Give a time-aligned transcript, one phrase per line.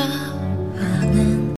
[0.00, 0.29] shine.